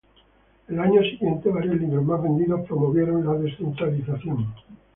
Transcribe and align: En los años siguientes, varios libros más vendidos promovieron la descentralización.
En 0.67 0.77
los 0.77 0.85
años 0.87 1.05
siguientes, 1.11 1.53
varios 1.53 1.75
libros 1.75 2.03
más 2.03 2.23
vendidos 2.23 2.67
promovieron 2.67 3.23
la 3.23 3.33
descentralización. 3.39 4.51